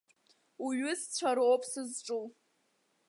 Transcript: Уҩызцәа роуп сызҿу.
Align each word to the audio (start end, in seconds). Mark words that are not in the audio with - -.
Уҩызцәа 0.65 1.31
роуп 1.37 1.61
сызҿу. 1.71 2.23